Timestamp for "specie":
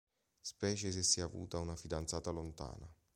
0.41-0.91